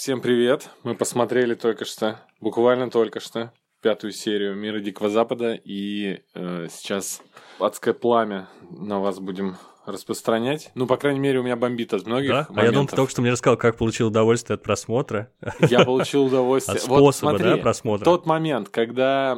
[0.00, 0.70] Всем привет!
[0.84, 3.52] Мы посмотрели только что, буквально только что,
[3.82, 7.20] пятую серию Мира Дикого Запада, и э, сейчас
[7.58, 9.56] адское пламя на вас будем
[9.88, 10.70] распространять.
[10.74, 12.48] Ну, по крайней мере, у меня бомбит от многих Да?
[12.54, 15.32] А я думал, ты только что мне рассказал, как получил удовольствие от просмотра.
[15.68, 16.76] Я получил удовольствие.
[16.76, 18.04] От Вот способа, смотри, да, просмотра.
[18.04, 19.36] Тот момент, когда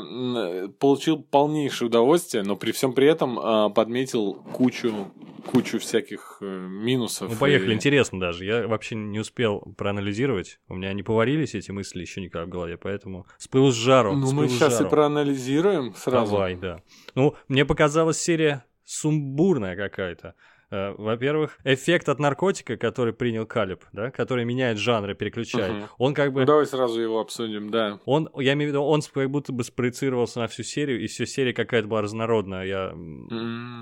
[0.78, 5.12] получил полнейшее удовольствие, но при всем при этом а, подметил кучу,
[5.46, 7.30] кучу всяких э, минусов.
[7.30, 8.44] Ну, поехали, И- интересно даже.
[8.44, 10.58] Я вообще не успел проанализировать.
[10.68, 14.14] У меня не поварились эти мысли еще никак в голове, поэтому с пылу с жару.
[14.14, 14.90] Ну, мы сейчас и жару.
[14.90, 16.32] проанализируем сразу.
[16.32, 16.80] Давай, да.
[17.14, 20.34] Ну, мне показалась серия сумбурная какая-то.
[20.72, 25.88] Э, Во-первых, эффект от наркотика, который принял Калиб, да, который меняет жанры, переключает, Мгм.
[25.98, 27.98] он как бы Ну, давай сразу его обсудим, да.
[28.04, 31.26] Он, я имею в виду, он как будто бы спроецировался на всю серию, и вся
[31.26, 32.64] серия какая-то была разнородная.
[32.66, 32.94] Я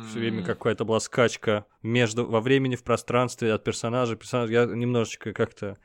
[0.08, 4.52] все время какая-то была скачка между, во времени, в пространстве, от персонажа к персонажу.
[4.52, 5.76] Я немножечко как-то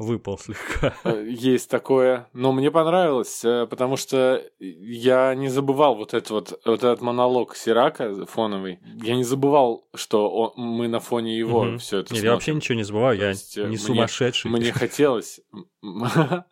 [0.00, 0.94] выпал слегка.
[1.04, 6.60] Э, Есть такое, но мне понравилось, э, потому что я не забывал вот этот вот,
[6.64, 8.78] вот этот монолог Сирака фоновый.
[9.02, 11.78] Я не забывал, что он- мы на фоне его Мгм.
[11.78, 12.56] все это Нет, я вообще смотрим.
[12.56, 14.50] ничего не забываю, То я э, не мне- сумасшедший.
[14.50, 15.40] Мне хотелось.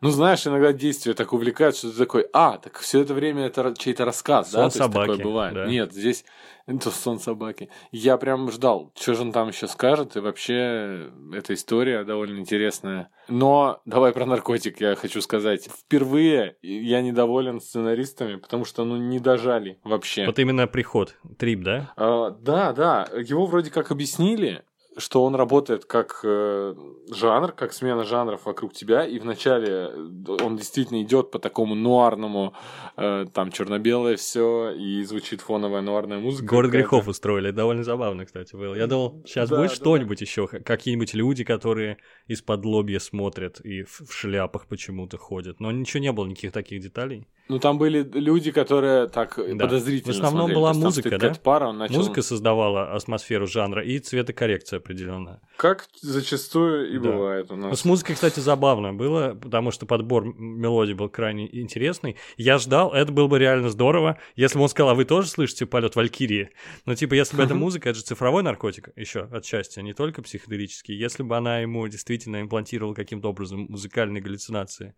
[0.00, 3.74] Ну, знаешь, иногда действие так увлекает, что ты такой, а, так все это время это
[3.76, 4.70] чей-то рассказ, Сон да?
[4.70, 5.54] То есть такое собаки, бывает.
[5.54, 5.66] да.
[5.66, 6.24] Нет, здесь
[6.66, 7.68] это сон собаки.
[7.92, 13.10] Я прям ждал, что же он там еще скажет, и вообще эта история довольно интересная.
[13.28, 15.68] Но давай про наркотик я хочу сказать.
[15.68, 20.26] Впервые я недоволен сценаристами, потому что, ну, не дожали вообще.
[20.26, 21.92] Вот именно приход, трип, да?
[21.96, 24.62] А, да, да, его вроде как объяснили,
[24.96, 26.74] что он работает как э,
[27.10, 30.08] жанр, как смена жанров вокруг тебя, и вначале э,
[30.42, 32.54] он действительно идет по такому нуарному,
[32.96, 36.46] э, там черно-белое все, и звучит фоновая нуарная музыка.
[36.46, 37.50] Город грехов устроили.
[37.50, 38.74] Довольно забавно, кстати, было.
[38.74, 43.82] Я думал, сейчас Да, будет да, что-нибудь еще, какие-нибудь люди, которые из-под лобья смотрят и
[43.82, 45.60] в, в шляпах почему-то ходят.
[45.60, 47.26] Но ничего не было, никаких таких деталей.
[47.48, 49.64] Ну, там были люди, которые так Да.
[49.66, 50.58] подозрительно В основном смотрели.
[50.58, 51.32] была музыка, да?
[51.42, 51.96] пара, он начал...
[51.96, 55.40] Музыка создавала атмосферу жанра и цветокоррекция определенная.
[55.56, 57.10] Как зачастую и Да.
[57.10, 57.80] бывает у Ну, нас.
[57.80, 62.16] с музыкой, кстати, забавно было, потому что подбор мелодий был крайне интересный.
[62.36, 65.66] Я ждал, это было бы реально здорово, если бы он сказал, а вы тоже слышите
[65.66, 66.50] полет Валькирии?
[66.86, 70.94] Ну, типа, если бы эта музыка, это же цифровой наркотик еще отчасти, не только психоделический.
[70.96, 74.94] Если бы она ему действительно имплантировала каким-то образом музыкальные галлюцинации.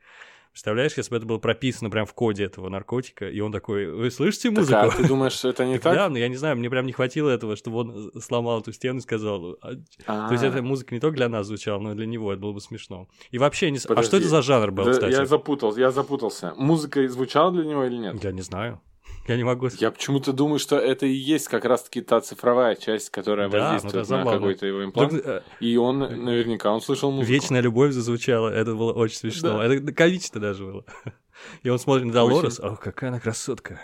[0.56, 4.10] Представляешь, если бы это было прописано прям в коде этого наркотика, и он такой, вы
[4.10, 4.78] слышите Так, музыку?
[4.78, 5.94] а ты думаешь, что это не так?
[5.94, 9.00] Да, но я не знаю, мне прям не хватило этого, чтобы он сломал эту стену
[9.00, 9.58] и сказал.
[9.60, 9.72] а,
[10.06, 10.28] А.
[10.28, 12.54] То есть эта музыка не только для нас звучала, но и для него, это было
[12.54, 13.06] бы смешно.
[13.30, 13.76] И вообще, не...
[13.76, 15.12] а что это за жанр был, кстати?
[15.12, 16.54] Я запутался, я запутался.
[16.56, 18.24] Музыка звучала для него или нет?
[18.24, 18.80] Я не знаю.
[19.26, 19.68] Я не могу...
[19.78, 23.64] Я почему-то думаю, что это и есть как раз-таки та цифровая часть, которая Да, ну
[23.64, 25.12] воздействует это на какой-то его имплант.
[25.12, 27.32] Вдруг, э, И он наверняка он слышал музыку.
[27.32, 29.58] Вечная любовь зазвучала, это было очень смешно.
[29.58, 29.64] Да.
[29.64, 30.84] Это комично даже было.
[31.62, 33.80] И он смотрит на Долорес, ох, какая она красотка.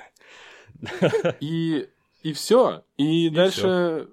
[1.41, 1.89] И,
[2.23, 2.85] и все.
[2.97, 4.09] И, дальше.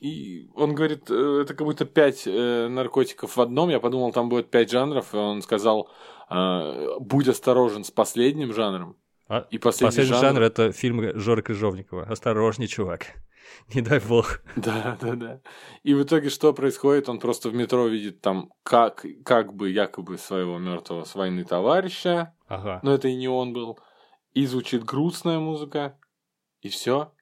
[0.00, 3.68] И он говорит, э, это как будто пять э, наркотиков в одном.
[3.68, 5.12] Я подумал, там будет пять жанров.
[5.14, 5.90] И он сказал,
[6.30, 8.96] э, будь осторожен с последним жанром.
[9.30, 10.24] А И последний, Последний жанр...
[10.26, 12.02] жанр— это фильм Жоры Крыжовникова.
[12.02, 13.06] Осторожней, чувак.
[13.74, 14.40] Не дай бог.
[14.56, 15.40] Да, да, да.
[15.84, 17.08] И в итоге что происходит?
[17.08, 22.34] Он просто в метро видит там как, как бы якобы своего мертвого с войны товарища,
[22.48, 22.80] Ага.
[22.82, 23.78] но это и не он был.
[24.32, 25.96] И звучит грустная музыка,
[26.60, 27.12] и все.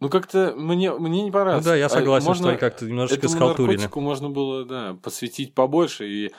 [0.00, 1.64] Ну как-то мне, мне не Ну понравилось.
[1.64, 3.76] да, я А согласен, можно что они как-то немножечко Этому схалтурили.
[3.76, 6.32] наркотику можно было, да, посвятить побольше и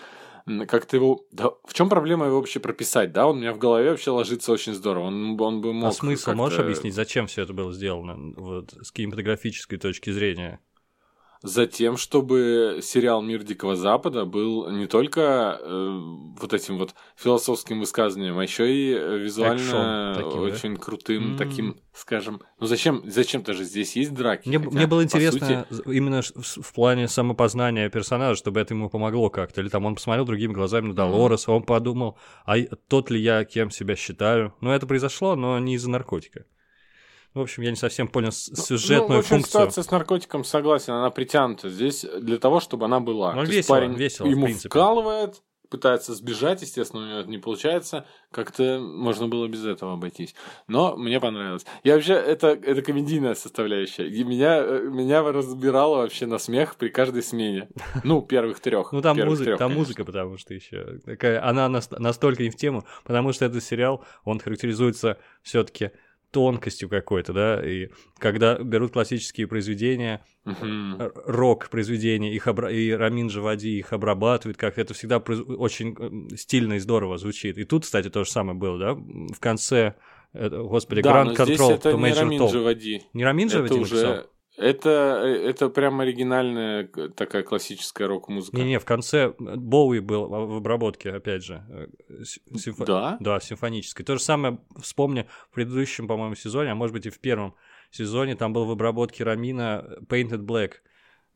[0.68, 1.26] как-то его...
[1.32, 3.28] Да, в чем проблема его вообще прописать, да?
[3.28, 5.06] Он у меня в голове вообще ложится очень здорово.
[5.06, 8.92] Он, он бы мог А смысл можешь объяснить, зачем все это было сделано вот, с
[8.92, 10.60] кинематографической точки зрения?
[11.44, 16.00] Затем, чтобы сериал «Мир Дикого Запада» был не только э,
[16.40, 20.40] вот этим вот философским высказыванием, а еще и э, визуально таким, да?
[20.40, 21.38] очень крутым М.
[21.38, 22.42] таким, скажем...
[22.60, 24.48] Ну зачем, зачем-то же здесь есть драки?
[24.48, 28.90] Мне, хотя, мне было интересно сути, именно в, в плане самопознания персонажа, чтобы это ему
[28.90, 29.62] помогло как-то.
[29.62, 32.58] Или там он посмотрел другими глазами на Долорес, он подумал, а
[32.88, 34.56] тот ли я, кем себя считаю.
[34.62, 36.46] Ну, это произошло, но не из-за наркотика.
[37.38, 39.52] В общем, я не совсем понял ну, сюжетную ну, в общем, функцию.
[39.52, 43.34] ситуация с наркотиком, согласен, она притянута здесь для того, чтобы она была.
[43.34, 47.38] Ну, То есть весело, парень весело, ему вкалывает, пытается сбежать, естественно, у него это не
[47.38, 48.06] получается.
[48.32, 50.36] Как-то можно было без этого обойтись.
[50.68, 51.66] Но мне понравилось.
[51.84, 54.08] Я вообще, это, это комедийная составляющая.
[54.08, 57.70] И меня, э, меня разбирало вообще на смех при каждой смене.
[58.04, 58.92] Ну, первых трех.
[58.98, 59.80] Ну, там, музыка, трёх, там конечно.
[59.80, 64.04] музыка, потому что еще такая, она нас- настолько не в тему, потому что этот сериал,
[64.24, 65.92] он характеризуется все-таки
[66.38, 67.90] тонкостью какой-то, да, и
[68.20, 71.02] когда берут классические произведения, Мгм.
[71.26, 72.70] рок-произведения, их обра...
[72.72, 77.58] и Рамин Джавади их обрабатывает, как это всегда произ- очень э, стильно и здорово звучит.
[77.58, 79.96] И тут, кстати, то же самое было, да, в конце,
[80.34, 82.52] э, господи, Да, Grand Control это to не Рамин Tom.
[82.52, 83.02] Джавади.
[83.14, 84.16] Не Рамин Это Джавади написал?
[84.58, 88.58] Это, э, это прям оригинальная э, такая классическая рок-музыка.
[88.58, 91.64] Не-не, в конце Боуи был в обработке, опять же.
[91.70, 92.24] э,
[92.54, 93.18] симфо- Да?
[93.20, 94.04] Да, симфонической.
[94.04, 97.54] То же самое, вспомни, в предыдущем, по-моему, сезоне, а может быть и в первом
[97.92, 100.72] сезоне, там был в обработке Рамина Painted Black.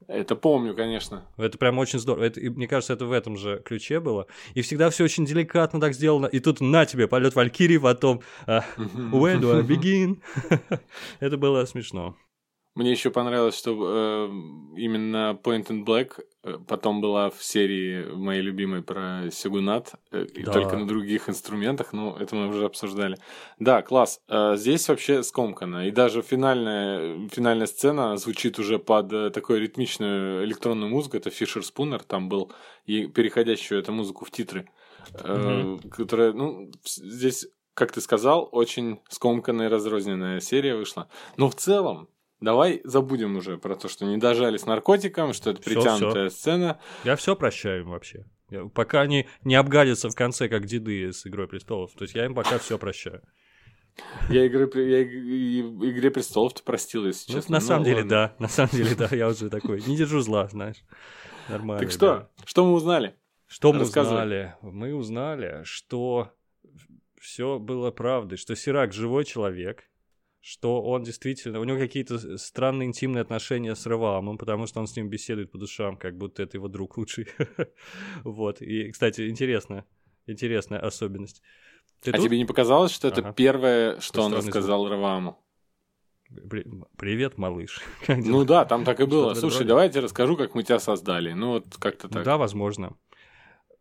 [0.07, 1.27] Это помню, конечно.
[1.37, 2.23] Это прям очень здорово.
[2.23, 4.25] Это, и мне кажется, это в этом же ключе было.
[4.55, 6.25] И всегда все очень деликатно так сделано.
[6.25, 10.19] И тут на тебе полет Валькирии, потом а, Where do I begin?
[11.19, 12.17] Это было смешно.
[12.73, 14.27] Мне еще понравилось, что э,
[14.77, 20.53] именно Point and Black э, потом была в серии моей любимой про Сигунат, э, Да.
[20.53, 23.17] только на других инструментах, но это мы уже обсуждали.
[23.59, 24.21] Да, класс.
[24.29, 25.87] Э, здесь вообще скомкано.
[25.87, 31.17] И даже финальная, финальная сцена звучит уже под э, такую ритмичную электронную музыку.
[31.17, 32.53] Это Фишер Спунер там был,
[32.85, 34.69] и переходящую эту музыку в титры.
[35.15, 41.09] э, Которая, ну, здесь, как ты сказал, очень скомканная и разрозненная серия вышла.
[41.35, 42.07] Но в целом,
[42.41, 46.79] Давай забудем уже про то, что не дожали с наркотиком, что это Всё, притянутая сцена.
[47.03, 48.25] Я все прощаю им вообще.
[48.49, 51.91] Я- пока они не обгадятся в конце, как деды с Игрой престолов.
[51.93, 53.21] То есть я им пока все прощаю.
[54.29, 57.53] Я, игры, я Игре престолов-то простил, если Ну, честно.
[57.57, 58.09] на Ну, самом деле, ладно.
[58.09, 58.35] да.
[58.39, 59.07] На самом деле, да.
[59.11, 59.81] Я уже такой.
[59.85, 60.77] Не держу зла, знаешь.
[61.49, 61.79] Нормально.
[61.83, 63.15] Так что, что мы узнали?
[63.47, 64.55] Что мы узнали?
[64.61, 66.31] Мы узнали, что
[67.19, 69.83] все было правдой, что Сирак живой человек,
[70.41, 74.95] что он действительно, у него какие-то странные интимные отношения с Рывамом, потому что он с
[74.95, 77.27] ним беседует по душам, как будто это его друг лучший.
[78.23, 78.61] Вот.
[78.61, 79.85] И, кстати, интересно,
[80.25, 81.41] интересная особенность.
[82.01, 82.25] Ты а тут?
[82.25, 83.33] тебе не показалось, что это Ага.
[83.33, 85.37] первое, что он рассказал Раваму?
[86.49, 86.65] При-
[86.97, 87.81] Привет, малыш.
[88.07, 89.35] Ну да, там так и было.
[89.35, 89.67] Слушай, роде.
[89.67, 91.33] давай я тебе расскажу, как мы тебя создали.
[91.33, 92.23] Ну вот как-то так.
[92.23, 92.97] Да, возможно.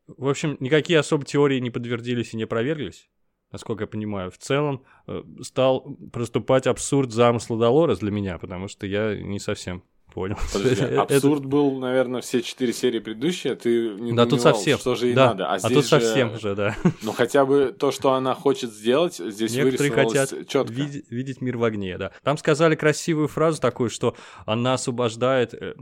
[0.07, 3.09] В общем, никакие особо теории не подтвердились и не опроверглись,
[3.53, 4.31] насколько я понимаю.
[4.31, 9.83] В целом э, стал проступать абсурд замысла Долорес для меня, потому что я не совсем
[10.13, 10.37] понял.
[10.53, 14.77] Подожди, Это- абсурд был, наверное, все четыре серии предыдущие, а ты не Да, тут совсем.
[14.79, 15.29] что же ей да.
[15.29, 15.47] надо.
[15.49, 16.77] А, А здесь тут же, совсем уже, да.
[17.03, 20.73] Ну хотя бы то, что она хочет сделать, здесь Некоторые хотят четко.
[20.73, 22.11] види- видеть мир в огне, да.
[22.25, 25.75] Там сказали красивую фразу такую, что она освобождает э,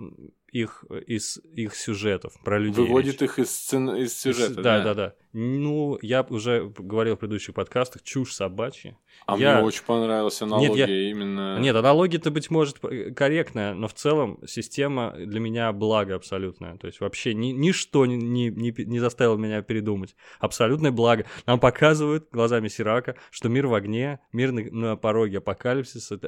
[0.53, 2.85] их из их сюжетов про людей.
[2.85, 3.31] Выводит речь.
[3.31, 3.91] их из, сцен...
[3.91, 4.62] из сюжета.
[4.62, 5.15] Да, да, да.
[5.33, 8.99] Ну, я уже говорил в предыдущих подкастах, чушь собачья.
[9.27, 11.59] А Я- мне очень понравилась аналогия Нет, я- именно.
[11.59, 16.79] Нет, аналогия-то, быть может, п- корректная, но в целом система для меня благо абсолютное.
[16.79, 20.17] То есть вообще ни, ничто не, не, не не заставило меня передумать.
[20.39, 21.27] Абсолютное благо.
[21.47, 26.19] Нам показывают глазами Сирака, что мир в огне, мир на, на пороге апокалипсиса,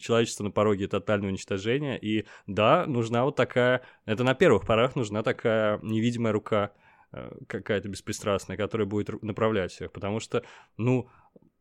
[0.00, 1.96] человечество на пороге тотального уничтожения.
[1.98, 3.49] И да, нужна вот такая...
[3.56, 6.72] Это на первых порах нужна такая невидимая рука
[7.12, 9.92] э, какая-то беспристрастная, которая будет направлять всех.
[9.92, 10.42] Потому что,
[10.76, 11.08] ну,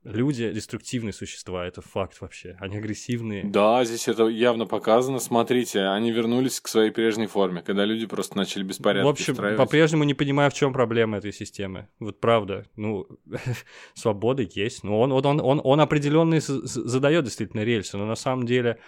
[0.04, 2.56] люди деструктивные существа, это факт вообще.
[2.60, 3.44] Они агрессивные.
[3.44, 5.20] Да, здесь это явно показано.
[5.20, 10.04] Смотрите, они вернулись к своей прежней форме, когда люди просто начали беспорядки В общем, по-прежнему
[10.04, 11.88] не понимаю, в чем проблема этой системы.
[12.00, 12.66] Вот правда.
[12.76, 13.08] Ну,
[13.94, 14.84] свобода есть.
[14.84, 18.80] Ну, он, вот он, он, он определенный задает действительно рельсы, но на самом деле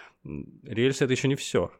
[0.64, 1.70] рельсы это еще не все.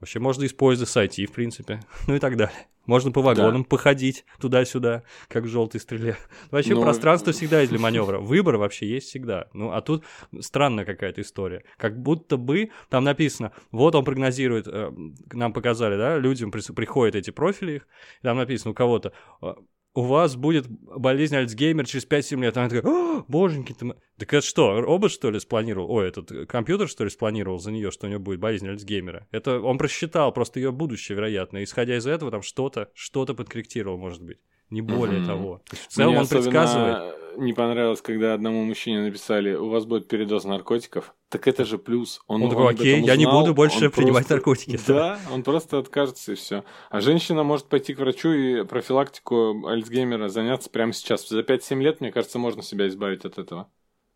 [0.00, 2.66] Вообще можно использовать сойти, в принципе, ну и так далее.
[2.86, 6.16] Можно по вагонам походить туда-сюда, как в желтой стреле.
[6.50, 8.18] Вообще Ну, пространство всегда есть для маневра.
[8.18, 9.48] Выбор вообще есть всегда.
[9.54, 10.04] Ну, а тут
[10.40, 11.64] странная какая-то история.
[11.78, 14.92] Как будто бы там написано, вот он прогнозирует, э,
[15.32, 17.86] нам показали, да, людям приходят эти профили их,
[18.20, 19.54] и там написано у кого-то, э,
[19.94, 22.56] у вас будет болезнь Альцгеймер через 5-7 лет.
[22.56, 23.96] Она такая, «О, боженьки ты мо-».
[24.18, 25.90] Так это что, робот, что ли, спланировал?
[25.90, 29.28] Ой, этот э, компьютер, что ли, спланировал за нее, что у нее будет болезнь Альцгеймера?
[29.30, 31.62] Это он просчитал просто ее будущее, вероятно.
[31.62, 34.38] Исходя из этого, там что-то, что-то подкорректировал, может быть.
[34.74, 35.26] Не более Мгм.
[35.28, 35.60] того.
[35.70, 37.14] То есть в целом Мне он предсказывает.
[37.38, 41.14] не понравилось, когда одному мужчине написали, у вас будет передоз наркотиков.
[41.28, 42.20] Так это же плюс.
[42.28, 44.80] Он, Он такой, окей, этом я не узнал, буду больше он принимать просто- наркотики.
[44.86, 46.64] Да, он просто откажется и все.
[46.90, 51.28] А женщина может пойти к врачу и профилактику Альцгеймера заняться прямо сейчас.
[51.28, 53.68] За 5-7 лет, мне кажется, можно себя избавить от этого.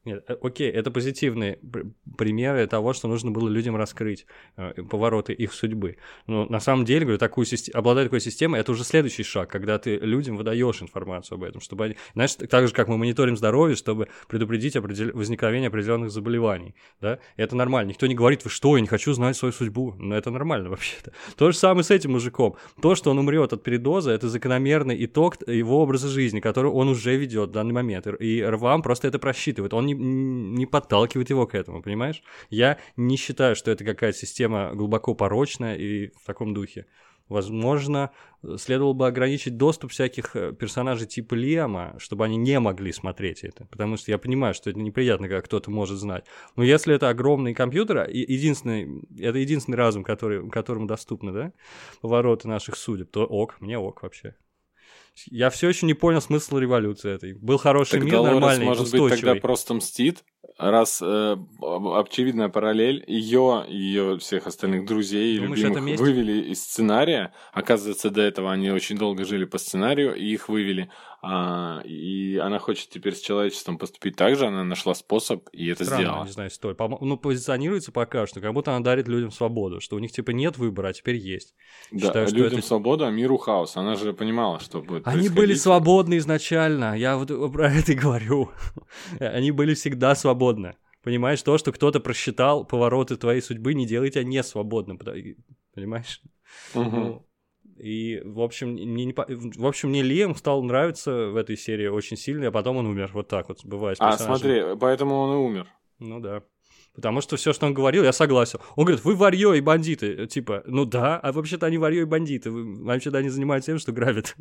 [0.04, 1.86] Нет, э, окей, это позитивные пр-
[2.16, 4.26] примеры того, что нужно было людям раскрыть
[4.56, 5.96] э, повороты их судьбы.
[6.26, 9.78] Но на самом деле, говорю, такую систе- обладать такой системой, это уже следующий шаг, когда
[9.78, 13.76] ты людям выдаешь информацию об этом, чтобы они, знаешь, так же, как мы мониторим здоровье,
[13.76, 17.90] чтобы предупредить определ- возникновение определенных заболеваний, да, это нормально.
[17.90, 21.12] Никто не говорит, вы что, я не хочу знать свою судьбу, но это нормально вообще-то.
[21.36, 22.56] То же самое с этим мужиком.
[22.80, 27.16] То, что он умрет от передоза, это закономерный итог его образа жизни, который он уже
[27.16, 28.06] ведет в данный момент.
[28.06, 29.74] И Рвам просто это просчитывает.
[29.74, 32.22] Он не, не подталкивает его к этому, понимаешь?
[32.50, 36.86] Я не считаю, что это какая-то система глубоко порочная и в таком духе.
[37.28, 38.10] Возможно,
[38.56, 43.66] следовало бы ограничить доступ всяких э, персонажей типа Лиама, чтобы они не могли смотреть это.
[43.66, 46.24] Потому что я понимаю, что это неприятно, как кто-то может знать.
[46.56, 51.52] Но если это огромный компьютер, единственный, это единственный разум, который, которому доступны, да,
[52.00, 54.34] повороты наших судеб, то ок, мне ок вообще.
[55.26, 57.34] Я все еще не понял смысл революции этой.
[57.34, 59.10] Был хороший так мир, Долорес, нормальный, может устойчивый.
[59.10, 60.24] быть, тогда просто мстит,
[60.58, 66.62] раз э, очевидная параллель, ее и ее всех остальных друзей и Думаешь, любимых вывели из
[66.62, 67.32] сценария.
[67.52, 70.90] Оказывается, до этого они очень долго жили по сценарию, и их вывели.
[71.20, 75.84] А, и она хочет теперь с человечеством поступить так же, она нашла способ и это
[75.84, 76.24] Странно, сделала.
[76.26, 76.76] не знаю, стой.
[76.76, 80.30] По- ну, позиционируется пока что, как будто она дарит людям свободу, что у них типа
[80.30, 81.56] нет выбора, а теперь есть.
[81.90, 83.76] Да, Считаю, людям это- свободу, а миру хаос.
[83.76, 88.52] Она же понимала, что будет Они были свободны изначально, я вот про это и говорю.
[89.18, 90.27] Они были всегда свободны.
[91.02, 94.98] Понимаешь, то, что кто-то просчитал повороты твоей судьбы, не делает тебя не свободным.
[94.98, 95.18] потому-
[95.74, 96.20] Понимаешь?
[96.74, 97.24] Ну,
[97.78, 102.16] И, в общем, мне не в общем, мне Лиам стал нравиться в этой серии очень
[102.16, 103.10] сильно, а потом он умер.
[103.14, 103.98] Вот так вот бывает.
[104.00, 105.66] А смотри, поэтому он и умер.
[106.00, 106.42] Ну да.
[106.98, 108.58] Потому что все, что он говорил, я согласен.
[108.74, 110.26] Он говорит, вы варьё и бандиты.
[110.26, 112.50] Типа, ну да, а вообще-то они варьё и бандиты.
[112.50, 114.36] Вообще-то они занимаются тем, что грабят.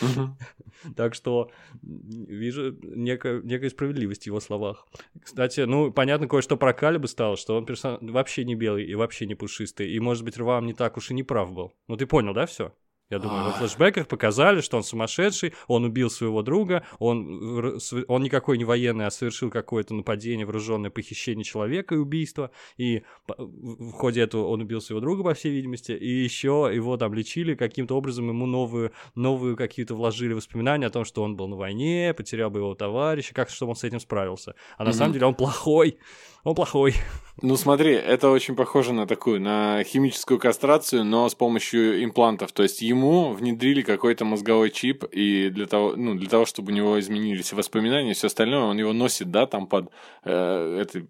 [0.96, 1.50] Так что
[1.82, 4.86] вижу некая, справедливость в его словах.
[5.22, 7.66] Кстати, ну, понятно, кое-что про Калиба стало, что он
[8.02, 9.90] вообще не белый и вообще не пушистый.
[9.90, 11.72] И, может быть, Рвам не так уж и не прав был.
[11.88, 12.74] Ну, ты понял, да, все?
[13.10, 13.58] Я думаю, во Ах.
[13.58, 19.10] флешбеках показали, что он сумасшедший, он убил своего друга, он, он никакой не военный, а
[19.10, 25.00] совершил какое-то нападение, вооруженное похищение человека и убийство, и в ходе этого он убил своего
[25.00, 29.94] друга, по всей видимости, и еще его там лечили, каким-то образом ему новую, новую какие-то
[29.94, 33.76] вложили воспоминания о том, что он был на войне, потерял боевого товарища, как чтобы он
[33.76, 34.54] с этим справился.
[34.78, 34.98] А на Мгм.
[34.98, 35.98] самом деле он плохой,
[36.42, 36.94] он плохой.
[37.42, 42.52] Ну смотри, это очень похоже на такую, на химическую кастрацию, но с помощью имплантов.
[42.52, 46.74] То есть ему внедрили какой-то мозговой чип, и для того, ну, для того, чтобы у
[46.74, 49.90] него изменились воспоминания и все остальное, он его носит, да, там под
[50.24, 51.08] э, этой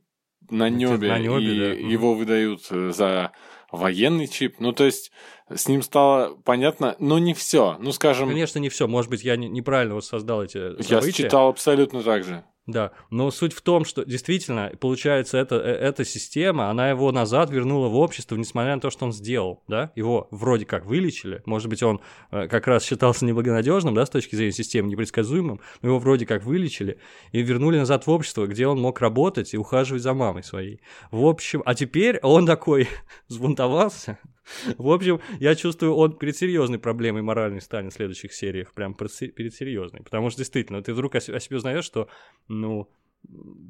[0.51, 1.73] на небе, на нёбе, и да.
[1.93, 3.33] Его выдают э, за
[3.73, 4.57] военный чип.
[4.61, 5.11] Ну, то есть
[5.53, 7.77] с ним стало понятно, но не все.
[7.81, 8.87] Ну, скажем, Конечно, не все.
[8.87, 11.25] Может быть, я не- неправильно вот создал эти я события.
[11.25, 12.45] считал абсолютно так же.
[12.67, 17.51] Да, но суть в том, что действительно, получается, это, э, эта система, она его назад
[17.51, 21.69] вернула в общество, несмотря на то, что он сделал, да, его вроде как вылечили, может
[21.69, 25.99] быть, он э, как раз считался неблагонадежным, да, с точки зрения системы, непредсказуемым, но его
[25.99, 26.99] вроде как вылечили
[27.33, 30.81] и вернули назад в общество, где он мог работать и ухаживать за мамой своей.
[31.11, 32.89] В общем, а теперь он такой
[33.29, 34.19] взбунтовался,
[34.79, 39.13] в общем, я чувствую, он перед серьезной проблемой моральной станет в следующих сериях, прям перед
[39.13, 40.03] се- перед серьезной.
[40.03, 42.09] Потому что действительно, ты вдруг о се- о себе узнаешь, что,
[42.49, 42.89] ну,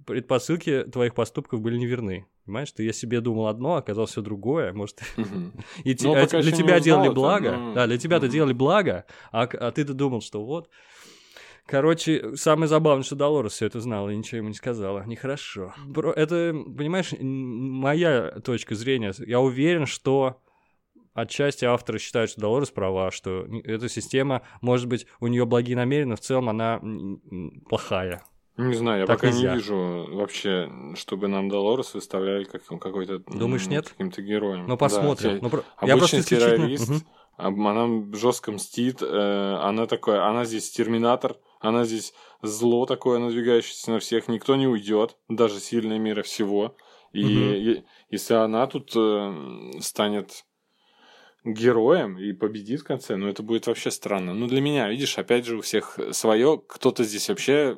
[0.06, 2.26] предпосылки твоих поступков были неверны.
[2.44, 4.72] Понимаешь, ты о себе думал одно, а оказалось все другое.
[4.72, 5.00] Может,
[5.84, 7.52] и Ну, а пока для тебя делали благо.
[7.56, 10.68] но- Да, для тебя-то делали благо, а, а ты-то думал, что вот.
[11.66, 15.02] Короче, самое забавное, что Долорес все это знала и ничего ему не сказала.
[15.06, 15.72] Нехорошо.
[16.14, 19.14] Это, понимаешь, моя точка зрения.
[19.26, 20.42] Я уверен, что
[21.14, 26.10] отчасти авторы считают, что Долорес права, что эта система, может быть, у нее благие намерения,
[26.10, 26.80] но в целом она
[27.68, 28.22] плохая.
[28.56, 29.50] Не знаю, я Так пока нельзя.
[29.50, 33.18] не вижу вообще, чтобы нам Долорес выставляли как какой-то...
[33.18, 33.88] Думаешь, нет?
[33.88, 34.66] Каким-то героем.
[34.68, 35.32] Ну, посмотрим.
[35.34, 36.92] Да, Ну, про- обычный я просто террорист,
[37.36, 43.90] а- она жестко мстит, э, она такое, она здесь терминатор, она здесь зло такое надвигающееся
[43.90, 46.76] на всех, никто не уйдет, даже сильные мира всего.
[47.12, 50.44] И е- если она тут э, станет
[51.44, 54.34] героем и победит в конце, ну это будет вообще странно.
[54.34, 57.76] Ну для меня, видишь, опять же у всех свое, кто-то здесь вообще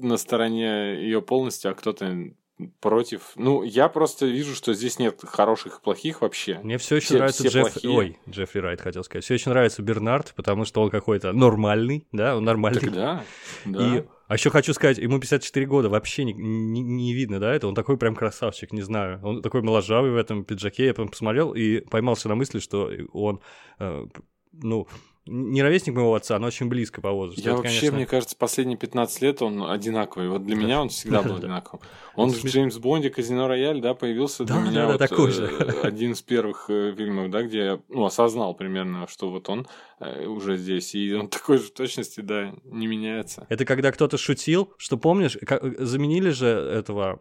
[0.00, 2.32] на стороне ее полностью, а кто-то
[2.80, 3.32] против.
[3.36, 6.60] Ну, я просто вижу, что здесь нет хороших и плохих вообще.
[6.62, 7.72] Мне все еще Все- нравится все Джефф...
[7.72, 7.96] плохие.
[7.96, 9.24] Ой, Джеффри Райт хотел сказать.
[9.24, 12.80] Все еще нравится Бернард, потому что он какой-то нормальный, да, он нормальный.
[12.80, 13.24] Так да,
[13.64, 13.96] да.
[13.98, 17.66] И, а еще хочу сказать, ему 54 года, вообще не, не, не видно, да, это
[17.66, 19.18] он такой прям красавчик, не знаю.
[19.24, 23.40] Он такой моложавый в этом пиджаке, я потом посмотрел и поймался на мысли, что он,
[23.80, 24.06] э,
[24.52, 24.86] ну,
[25.26, 27.42] не ровесник моего отца, но очень близко по возрасту.
[27.42, 30.28] Я Это, вообще, конечно, мне кажется, последние 15 лет он одинаковый.
[30.28, 31.80] Вот для меня он всегда был одинаковым.
[32.16, 34.98] Он Это в Джеймс Бонде Казино Рояль, да, появился для Да, меня да, да, вот,
[34.98, 35.46] такой э, же.
[35.82, 39.66] один из первых э, фильмов, да, где я ну, осознал примерно, что вот он
[40.00, 40.94] э, уже здесь.
[40.94, 43.46] И он такой же в точности, да, не меняется.
[43.50, 45.36] Это когда кто-то шутил, что помнишь,
[45.78, 47.18] заменили же этого,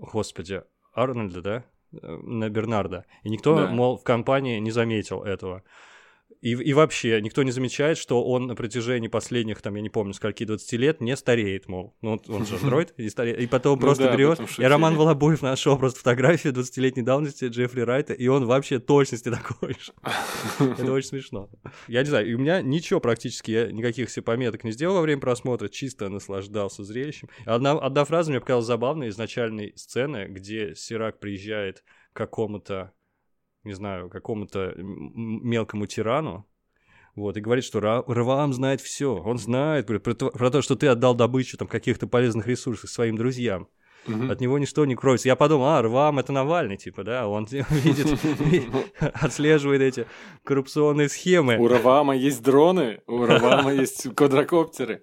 [0.00, 0.62] господи,
[0.94, 3.04] Арнольда, да, э, на Бернарда.
[3.24, 3.66] И никто, Да.
[3.66, 5.62] мол, в компании не заметил этого.
[6.44, 10.12] И, и вообще, никто не замечает, что он на протяжении последних, там, я не помню,
[10.12, 11.96] скольки, 20 лет не стареет, мол.
[12.02, 13.40] Ну, он же андроид, и, стареет.
[13.40, 14.62] и потом Ну просто этом И.
[14.62, 19.94] Роман Волобуев нашел просто фотографию 20-летней давности Джеффри Райта, и он вообще точности такой же.
[20.78, 21.48] Это очень смешно.
[21.88, 25.00] Я не знаю, и у меня ничего практически, я никаких себе пометок не сделал во
[25.00, 27.30] время просмотра, чисто наслаждался зрелищем.
[27.46, 31.82] Одна, одна фраза мне показалась забавной из начальной сцены, где Сирак приезжает
[32.12, 32.92] к какому-то,
[33.64, 36.46] не знаю, какому-то мелкому тирану,
[37.16, 39.14] вот, и говорит, что Ра- Раваам знает все.
[39.14, 42.90] Он знает говорит, про, то, про то, что ты отдал добычу там каких-то полезных ресурсов
[42.90, 43.68] своим друзьям.
[44.06, 44.30] Мгм.
[44.30, 45.28] От него ничто не кроется.
[45.28, 48.18] Я подумал, а, Раваам это Навальный, типа, да, он видит,
[49.00, 50.06] отслеживает эти
[50.42, 51.56] коррупционные схемы.
[51.56, 55.02] У Равама есть дроны, у Равама есть квадрокоптеры.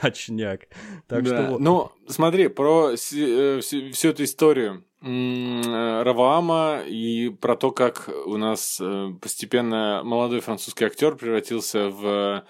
[0.00, 0.68] Очняк.
[1.06, 1.56] Так что.
[1.58, 9.10] Ну, смотри, про э, всю, эту историю Раваама и про то, как у нас э,
[9.20, 12.42] постепенно молодой французский актер превратился в э,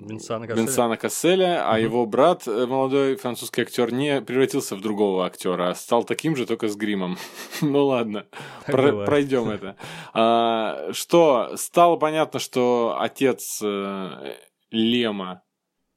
[0.00, 0.62] Винсана Касселя.
[0.66, 1.82] Винсана Касселя, а Мгм.
[1.82, 6.46] его брат, э, молодой французский актер, не превратился в другого актера, а стал таким же,
[6.46, 7.16] только с гримом.
[7.62, 8.26] ну ладно,
[8.66, 9.76] про- пройдем это.
[10.14, 14.34] А, что стало понятно, что отец э,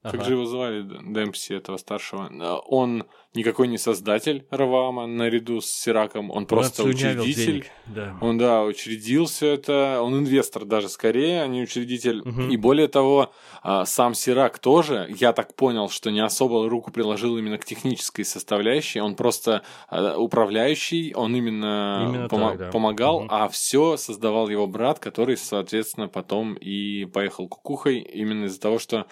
[0.04, 0.24] Лема как Ага.
[0.24, 2.28] же его звали, Демпси, этого старшего?
[2.40, 3.04] А, Он
[3.34, 7.46] никакой не создатель Равама наряду с Сираком, он просто отслюнявил учредитель.
[7.52, 8.18] денег, Да.
[8.20, 12.20] Он, да, учредил все это, он инвестор даже скорее, а не учредитель.
[12.24, 12.50] Мгм.
[12.50, 13.30] И более того,
[13.62, 18.24] а, сам Сирак тоже, я так понял, что не особо руку приложил именно к технической
[18.24, 22.70] составляющей, он просто а, управляющий, он именно, Именно помо- так, да.
[22.70, 23.28] помогал, Мгм.
[23.30, 29.06] а все создавал его брат, который, соответственно, потом и поехал кукухой именно из-за того, что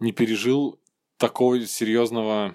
[0.00, 0.80] не пережил
[1.18, 2.54] такого серьезного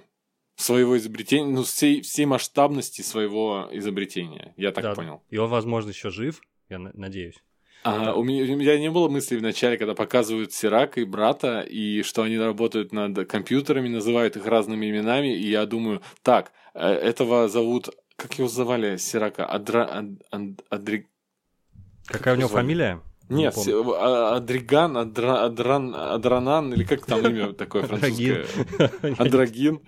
[0.55, 4.53] своего изобретения, ну, всей, всей масштабности своего изобретения.
[4.57, 4.93] Я так Да.
[4.95, 5.23] понял.
[5.29, 7.35] И он, возможно, еще жив, я на- надеюсь.
[7.83, 11.61] А, у, меня, у меня не было мысли в начале, когда показывают Сирака и брата,
[11.61, 16.85] и что они работают над компьютерами, называют их разными именами, и я думаю, так, э,
[16.89, 19.45] этого зовут, как его звали, Сирака?
[19.45, 21.05] Адра, ад- ад- Адри-
[22.07, 22.63] Какая у него звали?
[22.65, 23.01] фамилия?
[23.29, 23.83] Не Нет, помню.
[23.83, 28.45] Си- а- Адриган, Адра, Адран, Адранан, или как там имя такое французское?
[29.19, 29.81] Андрогин.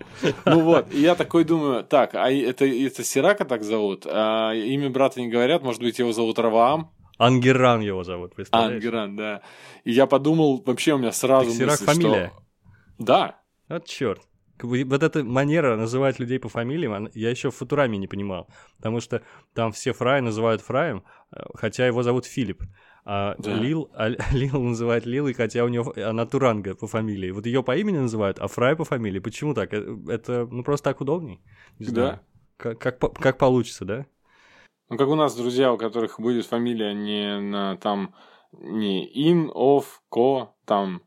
[0.45, 4.05] Ну вот, и я такой думаю, так, а это, это Сирака так зовут?
[4.05, 6.91] А имя брата не говорят, может быть, его зовут Раваам?
[7.17, 8.75] Ангеран его зовут, представляешь?
[8.75, 9.41] Ангеран, да.
[9.83, 12.31] И я подумал, вообще у меня сразу Так Сирак мысль, фамилия?
[12.33, 12.43] что...
[12.99, 13.41] Да.
[13.69, 14.21] Вот черт.
[14.61, 18.47] Вот эта манера называть людей по фамилиям, я еще в Футураме не понимал.
[18.77, 19.23] Потому что
[19.55, 21.03] там все Фрай называют Фраем,
[21.35, 22.61] э, хотя его зовут Филипп.
[23.03, 23.53] А Да.
[23.53, 27.31] Лил, а Лил называют Лилой, хотя у нее она Туранга по фамилии.
[27.31, 29.19] Вот ее по имени называют, а Фрай по фамилии.
[29.19, 29.73] Почему так?
[29.73, 31.41] Э, Это ну просто так удобней.
[31.79, 31.91] Не Да.
[31.91, 32.19] знаю.
[32.57, 34.05] Как, как, как получится, да?
[34.89, 38.13] Ну, как у нас друзья, у которых будет фамилия не на там
[38.51, 41.01] не ин, оф, ко, там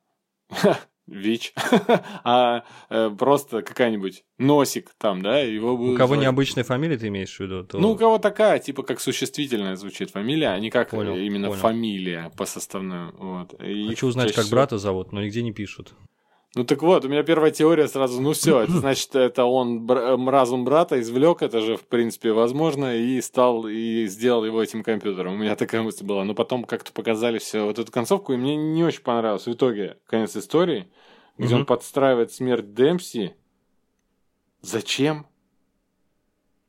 [1.07, 1.53] ВИЧ,
[2.25, 7.09] а э, просто какая-нибудь носик там, да, его У будут кого звать- необычная фамилия, ты
[7.09, 7.65] имеешь в виду?
[7.65, 7.79] То...
[7.79, 11.49] Ну, у кого такая, типа, как существительная звучит фамилия, а не как Понял, э, именно
[11.49, 11.61] понял.
[11.61, 13.13] фамилия по составной.
[13.13, 13.53] Вот.
[13.63, 15.93] И Хочу узнать, как всего- брата зовут, но нигде не пишут.
[16.57, 20.17] Ну так вот, у меня первая теория сразу, ну все, это значит, это он бр-
[20.29, 25.35] разум брата извлек, это же, в принципе, возможно, и стал, и сделал его этим компьютером.
[25.35, 26.25] У меня такая мысль была.
[26.25, 29.47] Но потом как-то показали все вот эту концовку, и мне не очень понравилось.
[29.47, 30.89] В итоге, конец истории,
[31.39, 33.35] где он подстраивает смерть Демпси.
[34.63, 35.27] Зачем?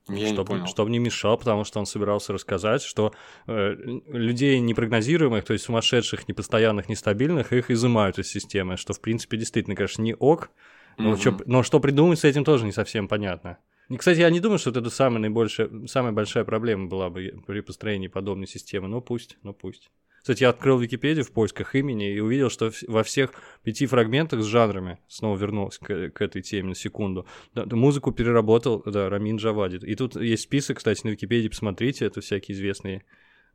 [0.08, 0.66] Я не чтобы, понял.
[0.68, 3.14] чтобы не мешал, потому что он собирался рассказать, что
[3.48, 3.76] э,
[4.08, 9.76] людей непрогнозируемых, то есть сумасшедших, непостоянных, нестабильных, их изымают из системы, что, в принципе, действительно,
[9.76, 10.52] конечно, не ок,
[10.98, 11.18] но, Мгм.
[11.18, 13.58] чё- но что придумать с этим тоже не совсем понятно.
[13.90, 17.62] И, кстати, я не думаю, что это самая наибольшая, самая большая проблема была бы при
[17.62, 19.90] построении подобной системы, но пусть, ну пусть.
[20.26, 23.30] Кстати, я открыл Википедию в поисках имени и увидел, что во всех
[23.62, 28.82] пяти фрагментах с жанрами, снова вернулся к, к этой теме на секунду, да, музыку переработал,
[28.88, 29.86] да, Рамин Джавади.
[29.86, 33.06] И тут есть список, кстати, на Википедии, посмотрите, это всякие известные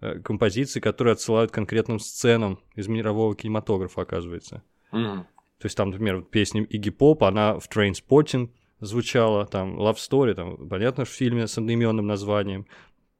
[0.00, 4.62] э, композиции, которые отсылают к конкретным сценам из мирового кинематографа, оказывается.
[4.92, 5.26] Мгм.
[5.58, 10.68] То есть там, например, песня Игги Поп, она в Trainspotting звучала, там Love Story, там,
[10.68, 12.66] понятно, в фильме с одноименным названием.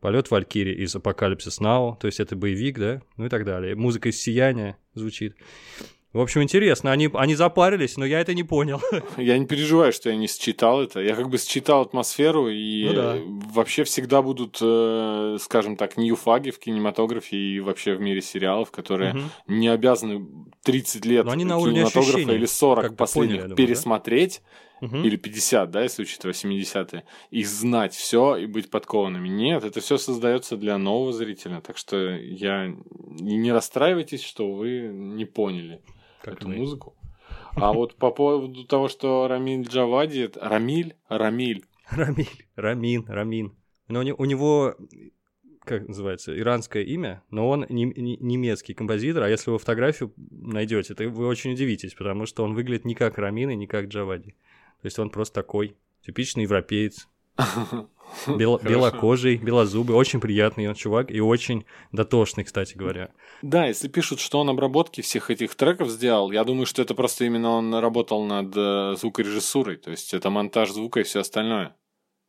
[0.01, 3.75] Полет Валькирии из Апокалипсис Now, то есть это боевик, да, ну и так далее.
[3.77, 5.35] Музыка из Сияния звучит.
[6.13, 8.81] В общем, интересно, они, они запарились, но я это не понял.
[9.17, 10.99] Я не переживаю, что я не считал это.
[11.01, 13.17] Я как бы считал атмосферу, и Ну да.
[13.55, 19.13] вообще всегда будут, э, скажем так, ньюфаги в кинематографе и вообще в мире сериалов, которые
[19.15, 19.31] Мгм.
[19.47, 20.27] не обязаны
[20.65, 23.57] 30 лет Но они на уровне кинематографа ощущений, или 40 как бы последних поняли, думаю,
[23.57, 23.63] да?
[24.81, 24.97] Угу.
[24.99, 29.29] или 50, да, если учитывать 70-е, и знать все и быть подкованными.
[29.29, 31.61] Нет, это все создается для нового зрителя.
[31.61, 32.75] Так что я
[33.21, 35.83] не расстраивайтесь, что вы не поняли
[36.23, 36.57] Как эту мы.
[36.57, 36.97] музыку.
[37.57, 40.31] А вот по поводу того, что Рамиль Джавади...
[40.41, 40.95] Рамиль?
[41.09, 41.65] Рамиль.
[41.91, 43.57] Рамиль, Рамин, Рамин.
[43.89, 44.77] Но у не- у него,
[45.65, 50.95] как называется, иранское имя, но он нем- не- немецкий композитор, а если вы фотографию найдете,
[50.95, 54.37] то вы очень удивитесь, потому что он выглядит не как Рамин и не как Джавади.
[54.83, 57.09] То есть он просто такой типичный европеец,
[58.27, 63.11] бело- белокожий, белозубый, очень приятный он чувак и очень дотошный, кстати говоря.
[63.43, 67.25] Да, если пишут, что он обработки всех этих треков сделал, я думаю, что это просто
[67.25, 71.77] именно он работал над э, звукорежиссурой, то есть это монтаж звука и все остальное.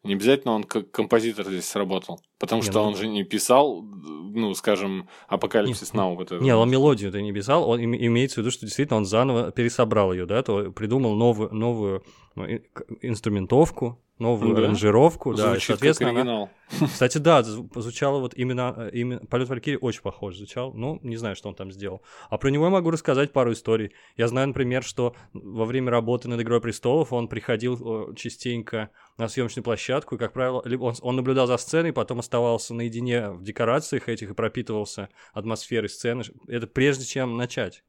[0.04, 3.84] Не обязательно он как композитор здесь сработал, потому Не, что ну- он же не писал,
[3.84, 6.44] ну, скажем, Апокалипсис Нау вот это.
[6.44, 9.52] Не, он мелодию ты не писал, он им- имеется в виду, что действительно он заново
[9.52, 12.04] пересобрал ее, да, то придумал новую, новую
[12.36, 14.62] к- инструментовку, новую Да?
[14.64, 16.50] аранжировку, да, и, Звучит как соответственно, она- оригинал.
[16.94, 20.74] Кстати, да, зву- звучало вот именно, э, именно полет Валькирии очень похож звучал.
[20.74, 22.02] Ну, не знаю, что он там сделал.
[22.30, 23.92] А про него я могу рассказать пару историй.
[24.16, 29.28] Я знаю, например, что во время работы над Игрой престолов он приходил э, частенько на
[29.28, 34.08] съемочную площадку, и, как правило, он, он наблюдал за сценой, потом оставался наедине в декорациях
[34.08, 36.24] этих и пропитывался атмосферой сцены.
[36.48, 37.84] Это прежде чем начать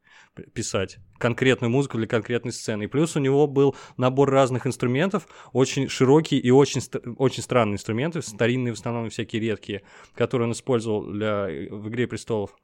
[0.53, 2.83] писать конкретную музыку для конкретной сцены.
[2.83, 6.81] И плюс у него был набор разных инструментов, очень широкий и очень,
[7.17, 9.83] очень странные инструменты, старинные в основном всякие редкие,
[10.15, 12.55] которые он использовал для, в «Игре престолов».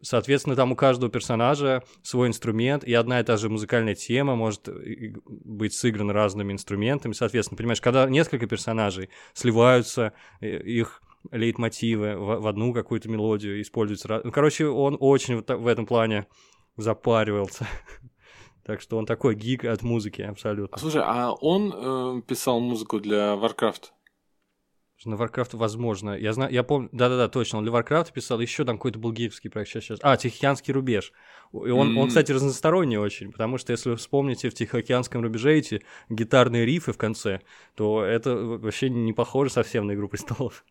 [0.00, 4.68] Соответственно, там у каждого персонажа свой инструмент, и одна и та же музыкальная тема может
[4.68, 7.12] и- быть сыграна разными инструментами.
[7.14, 14.20] Соответственно, понимаешь, когда несколько персонажей сливаются, э, их лейтмотивы в, одну какую-то мелодию используются.
[14.32, 16.26] короче, он очень в этом плане
[16.76, 17.66] запаривался.
[18.68, 20.76] Так что он такой гик от музыки абсолютно.
[20.76, 23.84] Слушай, а он э, писал музыку для Warcraft?
[25.06, 26.10] На Warcraft возможно.
[26.10, 27.60] Я знаю, я помню, да-да-да, точно.
[27.60, 29.70] Он для Warcraft писал, еще там какой-то был геймский проект.
[29.70, 30.00] Сейчас, сейчас.
[30.02, 31.14] А, Тихоокеанский рубеж.
[31.54, 32.08] И он, он, М.
[32.08, 36.98] кстати, разносторонний очень, потому что если вы вспомните в Тихоокеанском рубеже эти гитарные рифы в
[36.98, 37.40] конце,
[37.74, 40.62] то это вообще не похоже совсем на Игру престолов.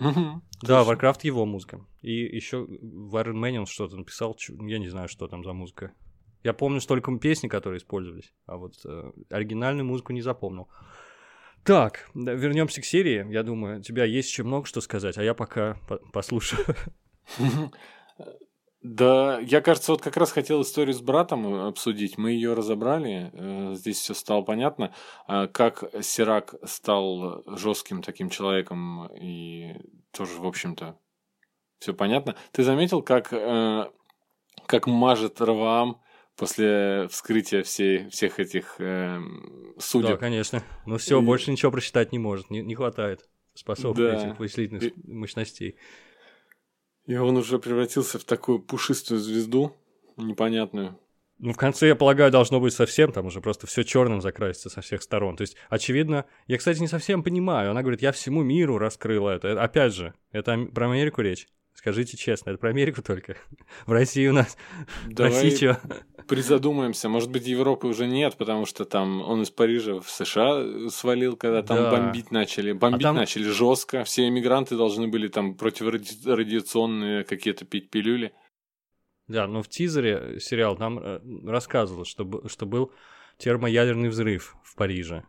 [0.00, 0.82] Да.
[0.82, 1.84] Warcraft его музыка.
[2.00, 5.92] И еще в Iron Man он что-то написал, я не знаю, что там за музыка.
[6.44, 10.68] Я помню только песни, которые использовались, а вот э, оригинальную музыку не запомнил.
[11.64, 13.26] Так, вернемся к серии.
[13.32, 16.62] Я думаю, у тебя есть еще много что сказать, а я пока по- послушаю.
[18.82, 22.18] Да, я, кажется, вот как раз хотел историю с братом э, обсудить.
[22.18, 23.30] Мы ее разобрали.
[23.32, 24.92] э, Здесь все стало понятно.
[25.26, 29.76] А Как Сирак стал жестким таким человеком и
[30.10, 30.98] тоже, в общем-то,
[31.78, 32.36] все понятно.
[32.52, 33.90] Ты заметил, как, э,
[34.66, 36.02] как мажет Раваам
[36.36, 40.18] после вскрытия всей, всех этих э, Да, судеб?
[40.18, 40.62] конечно.
[40.86, 44.28] Ну все, И- больше ничего прочитать не может, не, не хватает способностей Да.
[44.30, 45.76] этих вычислительных И- мощностей.
[47.06, 49.76] И он уже превратился в такую пушистую звезду
[50.16, 50.98] непонятную.
[51.38, 54.80] Ну, в конце, я полагаю, должно быть совсем, там уже просто все черным закрасится со
[54.80, 55.36] всех сторон.
[55.36, 57.72] То есть, очевидно, я, кстати, не совсем понимаю.
[57.72, 59.60] Она говорит, я всему миру раскрыла это.
[59.62, 61.48] Опять же, это про Америку речь.
[61.74, 63.36] Скажите честно, это про Америку только.
[63.86, 64.56] В России у нас...
[65.04, 65.76] В Давай России чё?
[66.28, 67.08] призадумаемся.
[67.10, 71.62] Может быть, Европы уже нет, потому что там он из Парижа в США свалил, когда
[71.62, 71.90] там Да.
[71.90, 72.72] бомбить начали.
[72.72, 74.04] Бомбить там- начали жестко.
[74.04, 78.32] Все иммигранты должны были там противорадиационные какие-то пить пилюли.
[79.26, 82.92] Да, но в тизере сериал там э, рассказывалось, что, что был
[83.38, 85.24] термоядерный взрыв в Париже.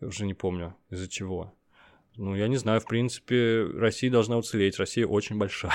[0.00, 1.54] Я уже не помню, из-за чего.
[2.16, 4.78] Ну, я не знаю, в принципе, Россия должна уцелеть.
[4.78, 5.72] Россия очень большая.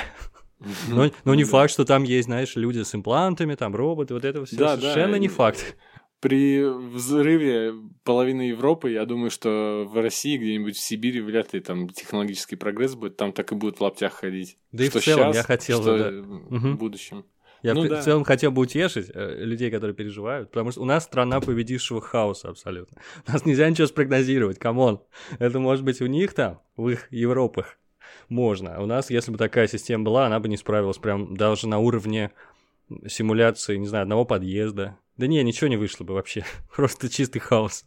[0.90, 1.50] Но, но не Да.
[1.50, 4.82] факт, что там есть, знаешь, люди с имплантами, там роботы, вот это все Да, да.
[4.82, 5.76] совершенно не факт.
[6.20, 7.74] При взрыве
[8.04, 12.94] половины Европы, я думаю, что в России, где-нибудь в Сибири, вряд ли там технологический прогресс
[12.94, 14.58] будет, там так и будут в лаптях ходить.
[14.72, 16.58] Да и Что в целом щас, я хотел что бы, да.
[16.60, 17.26] в будущем.
[17.64, 18.02] Я Ну в, да.
[18.02, 22.02] в целом хотел бы утешить э, людей, которые переживают, потому что у нас страна победившего
[22.02, 23.02] хаоса абсолютно.
[23.28, 25.02] У нас нельзя ничего спрогнозировать, come on.
[25.40, 27.78] Это может быть у них там, в их Европах,
[28.30, 28.76] можно.
[28.76, 31.80] А у нас, если бы такая система была, она бы не справилась прям даже на
[31.80, 32.32] уровне
[33.08, 34.98] симуляции, не знаю, одного подъезда.
[35.18, 36.46] Да не, ничего не вышло бы вообще.
[36.76, 37.86] Просто чистый хаос.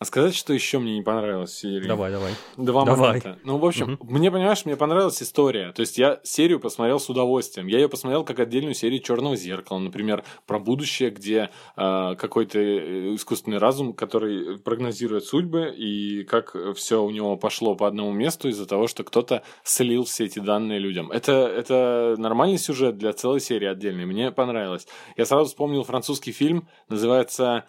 [0.00, 1.86] А сказать, что еще мне не понравилось в серии?
[1.86, 2.32] Давай, давай.
[2.56, 3.08] Два Давай.
[3.08, 3.38] момента.
[3.44, 5.70] Ну, в общем, мне, понимаешь, мне понравилась история.
[5.70, 7.68] То есть я серию посмотрел с удовольствием.
[7.68, 13.58] Я ее посмотрел как отдельную серию Черного зеркала, например, про будущее, где э, какой-то искусственный
[13.58, 18.88] разум, который прогнозирует судьбы, и как все у него пошло по одному месту из-за того,
[18.88, 21.12] что кто-то слил все эти данные людям.
[21.12, 24.06] Это, это нормальный сюжет для целой серии отдельной.
[24.06, 24.88] Мне понравилось.
[25.16, 27.66] Я сразу вспомнил французский фильм, называется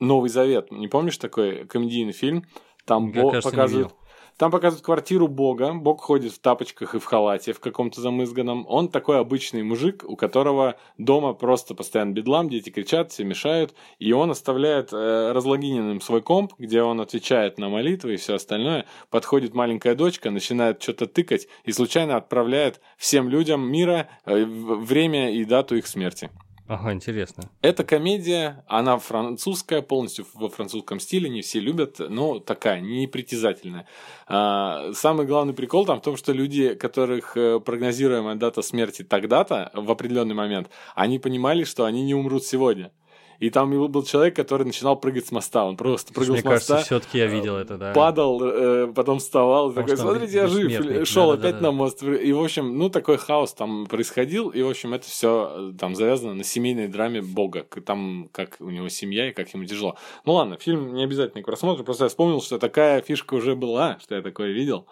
[0.00, 0.70] Новый Завет.
[0.70, 2.44] Не помнишь такой комедийный фильм?
[2.86, 3.92] Там Я, Бог кажется, видел.
[4.38, 5.74] там показывают квартиру Бога.
[5.74, 8.64] Бог ходит в тапочках и в халате в каком-то замызганном.
[8.66, 13.74] Он такой обычный мужик, у которого дома просто постоянно бедлам, дети кричат, все мешают.
[13.98, 18.86] И он оставляет э, разлогиненным свой комп, где он отвечает на молитвы и все остальное.
[19.10, 25.44] Подходит маленькая дочка, начинает что-то тыкать и случайно отправляет всем людям мира э, время и
[25.44, 26.30] дату их смерти.
[26.70, 27.50] Ага, интересно.
[27.62, 33.88] Это комедия, она французская, полностью во французском стиле, не все любят, но такая, непритязательная.
[34.28, 39.72] А, самый главный прикол там в том, что люди, которых э, прогнозируемая дата смерти тогда-то,
[39.74, 42.92] в определенный момент, они понимали, что они не умрут сегодня.
[43.40, 45.64] И там был- был человек, который начинал прыгать с моста.
[45.64, 47.92] Он просто прыгал Мне с моста, кажется, все-таки я видел это, да.
[47.94, 51.48] падал, э, потом вставал, Потому такой, смотрите, я жив, шел Да-да-да-да.
[51.48, 52.02] опять на мост.
[52.02, 56.34] И, в общем, ну, такой хаос там происходил, и, в общем, это все там завязано
[56.34, 59.96] на семейной драме Бога, там, как у него семья и как ему тяжело.
[60.26, 63.98] Ну, ладно, фильм не обязательно к просмотру, просто я вспомнил, что такая фишка уже была,
[64.02, 64.86] что я такое видел,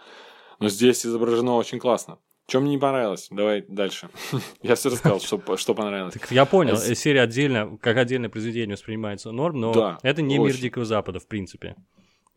[0.59, 2.17] но здесь изображено очень классно.
[2.49, 3.29] Чем мне не понравилось?
[3.31, 4.09] Давай дальше.
[4.63, 6.15] Я все рассказал, что, что понравилось.
[6.15, 10.39] Так я понял, э, серия отдельно, как отдельное произведение воспринимается норм, но Да, это не
[10.39, 10.63] мир очень.
[10.63, 11.77] Дикого Запада, в принципе.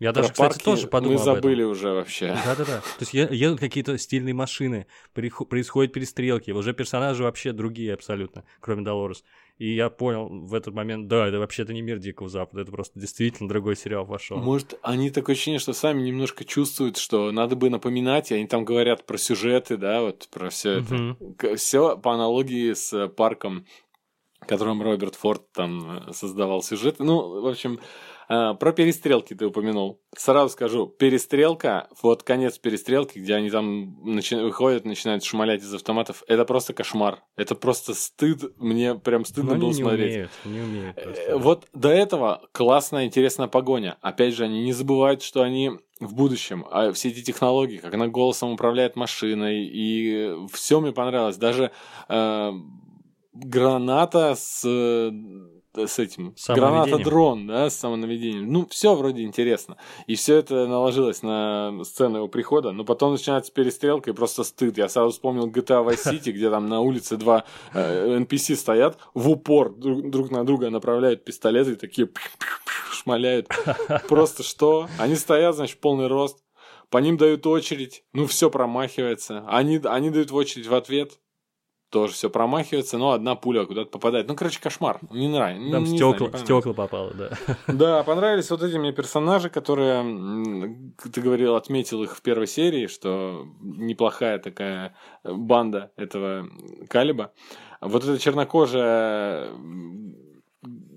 [0.02, 1.36] Я Про даже, кстати, парки тоже подумал мы об этом.
[1.36, 2.36] забыли уже вообще.
[2.44, 2.80] Да-да-да.
[2.80, 9.24] То есть едут какие-то стильные машины, происходят перестрелки, уже персонажи вообще другие абсолютно, кроме Долорес.
[9.60, 13.00] И я понял в этот момент, да, это вообще-то не мир Дикого Запада, это просто
[13.00, 14.40] действительно другой сериал вошел.
[14.40, 18.66] Может, они такое ощущение, что сами немножко чувствуют, что надо бы напоминать, и они там
[18.66, 21.56] говорят про сюжеты, да, вот про все это.
[21.58, 23.68] Все по аналогии с парком,
[24.48, 26.96] которым Роберт Форд там э, создавал сюжет.
[26.98, 27.80] Ну, в общем,
[28.32, 30.02] про перестрелки ты упомянул.
[30.16, 36.24] Сразу скажу, перестрелка, вот конец перестрелки, где они там начи- выходят, начинают шмалять из автоматов,
[36.28, 37.24] это просто кошмар.
[37.36, 40.12] Это просто стыд, мне прям Но стыдно они было не смотреть.
[40.14, 40.98] умеют, не умеют.
[40.98, 41.38] Э, просто.
[41.38, 43.98] Вот до этого классная, интересная погоня.
[44.02, 48.08] Опять же, они не забывают, что они в будущем, а все эти технологии, как она
[48.08, 51.38] голосом управляет машиной, и все мне понравилось.
[51.38, 51.72] Даже
[52.08, 52.52] э,
[53.34, 54.64] граната с,
[55.76, 58.52] с этим, граната-дрон, да, с самонаведением.
[58.52, 59.78] Ну, все вроде интересно.
[60.08, 64.78] И все это наложилось на сцену его прихода, но потом начинается перестрелка и просто стыд.
[64.78, 69.30] Я сразу вспомнил GTA Vice City, где там на улице два э, NPC стоят, в
[69.30, 72.10] упор друг, на друга направляют пистолеты и такие
[72.92, 73.48] шмаляют.
[74.08, 74.88] Просто что?
[74.98, 76.38] Они стоят, значит, полный рост,
[76.90, 79.46] по ним дают очередь, ну все промахивается.
[79.48, 81.20] Они, они дают в очередь в ответ,
[81.92, 84.28] тоже все промахивается, но одна пуля куда-то попадает.
[84.28, 85.00] Ну, короче, кошмар.
[85.12, 85.72] Не нравится.
[85.72, 87.30] Там не знаю, не стекла, стекла попало, да.
[87.68, 93.46] Да, понравились вот эти мне персонажи, которые, ты говорил, отметил их в первой серии, что
[93.62, 96.48] неплохая такая банда этого
[96.88, 97.34] Калиба.
[97.82, 99.50] Вот эта чернокожая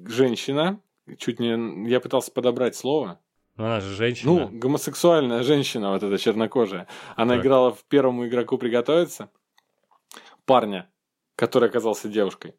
[0.07, 0.81] женщина,
[1.19, 1.91] чуть не...
[1.91, 3.19] Я пытался подобрать слово.
[3.57, 4.33] Но она же женщина.
[4.33, 6.87] Ну, гомосексуальная женщина, вот эта чернокожая.
[7.17, 7.45] Она Так.
[7.45, 9.31] играла в первому игроку приготовиться
[10.47, 10.91] парня,
[11.37, 12.55] который оказался девушкой.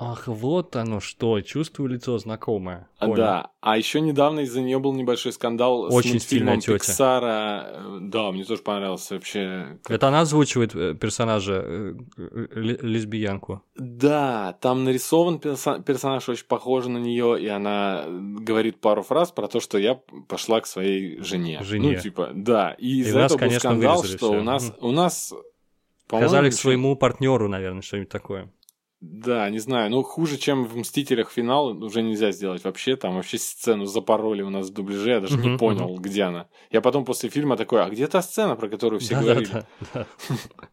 [0.00, 2.88] Ах, вот оно что, чувствую лицо знакомое.
[2.98, 3.16] А, Понял.
[3.16, 6.60] Да, а еще недавно из-за нее был небольшой скандал Очень с мультфильмом.
[6.60, 7.64] Пиксара.
[7.66, 9.80] Э, Да, мне тоже понравился вообще.
[9.88, 13.64] Это она озвучивает э, персонажа, э, ле- лесбиянку.
[13.74, 19.58] Да, там нарисован персонаж очень похожий на нее, и она говорит пару фраз про то,
[19.58, 19.96] что я
[20.28, 21.60] пошла к своей жене.
[21.64, 21.94] Жене.
[21.96, 22.70] Ну, типа, да.
[22.78, 24.40] И из-за этого был скандал, вырезали что всё.
[24.40, 25.34] у нас, у нас
[26.08, 28.52] Сказали к своему партнеру, наверное, что-нибудь такое.
[29.00, 32.96] Да, не знаю, ну хуже, чем в «Мстителях» финал уже нельзя сделать вообще.
[32.96, 36.48] Там вообще сцену запороли у нас в дубляже, я даже не Мгм, понял, где она.
[36.72, 39.46] Я потом после фильма такой, а где та сцена, про которую все говорили?
[39.46, 40.06] Да-да-да, да.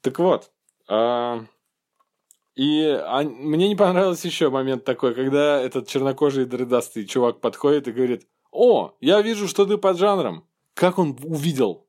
[0.00, 0.50] Так вот,
[0.88, 1.46] а,
[2.56, 7.92] и а, мне не понравился еще момент такой, когда этот чернокожий дредастый чувак подходит и
[7.92, 10.44] говорит, о, я вижу, что ты под жанром.
[10.74, 11.83] Как он увидел?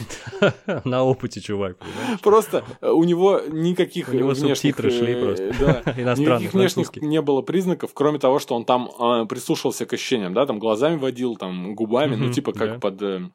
[0.84, 1.78] На опыте, чувак.
[1.78, 2.20] понимаешь?
[2.20, 5.54] Просто э, у него никаких У него внешних, субтитры шли э, просто.
[5.60, 10.34] Да, Никаких внешних не было признаков, кроме того, что он там э, прислушался к ощущениям,
[10.34, 12.78] да, там глазами водил, там губами, ну типа как да.
[12.78, 13.30] под э,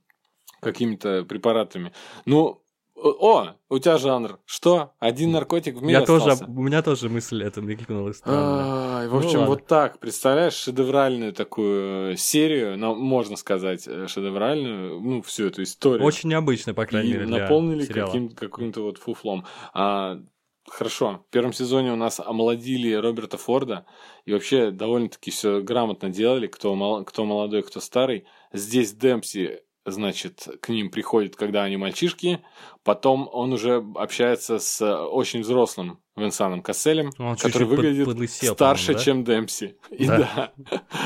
[0.62, 1.94] какими-то препаратами.
[2.26, 2.62] Ну,
[3.04, 4.40] о, у тебя жанр.
[4.46, 4.94] Что?
[5.00, 6.46] Один наркотик в мире Я тоже, остался?
[6.52, 8.98] у меня тоже мысль эта мелькнула странная.
[9.00, 9.46] Ай, в Ну общем, ладно.
[9.48, 15.64] вот так, представляешь, шедевральную такую э, серию, ну, можно сказать, э, шедевральную, ну, всю эту
[15.64, 16.06] историю.
[16.06, 19.46] Очень необычно, по крайней и мере, наполнили каким- каким-то вот фуфлом.
[19.74, 20.20] А,
[20.68, 23.86] хорошо, в первом сезоне у нас омолодили Роберта Форда,
[24.26, 28.26] и вообще довольно-таки все грамотно делали, кто, мол- кто молодой, кто старый.
[28.54, 32.40] Здесь Демпси значит, к ним приходит, когда они мальчишки.
[32.84, 38.54] Потом он уже общается с очень взрослым Венсаном Касселем, Он который чуть-чуть под- выглядит подлысел,
[38.54, 39.00] старше, да?
[39.00, 39.78] чем Демпси.
[39.92, 40.18] И Да.
[40.18, 40.54] да.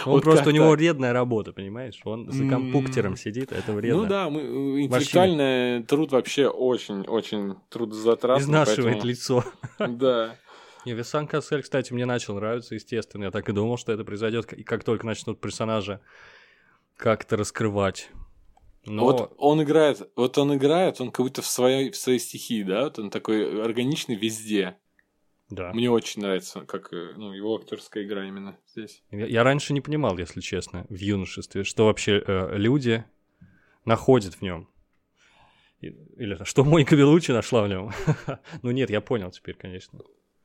[0.06, 2.00] Он Вот просто, у него вредная работа, понимаешь?
[2.06, 2.50] Он за М.
[2.50, 4.04] компьютером сидит, это вредно.
[4.04, 8.44] Ну да, мы, э, интеллектуальный труд вообще очень-очень трудозатратный.
[8.44, 9.44] Изнашивает поэтому- лицо.
[9.80, 10.36] Да.
[10.86, 13.26] Не, Висан Кассель, кстати, мне начал нравиться, естественно.
[13.26, 16.02] Я так и думал, что это произойдет, и как только начнут персонажа
[16.96, 18.10] как-то раскрывать.
[18.86, 22.64] Но Вот он играет, вот он играет, он как будто в своей, в своей стихии,
[22.64, 24.78] да, вот он такой органичный везде.
[25.50, 25.72] да.
[25.74, 29.04] Мне очень нравится, как э, ну, его актерская игра именно здесь.
[29.12, 33.04] Я, я раньше не понимал, если честно, в юношестве, что вообще э, люди
[33.86, 34.68] находят в нем.
[35.82, 37.92] Или что Моника Белучи нашла в нем.
[38.64, 40.00] ну нет, я понял теперь, конечно.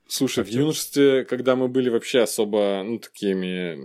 [0.09, 0.61] Слушай, в Актер.
[0.61, 3.77] юношестве, когда мы были вообще особо, ну, такими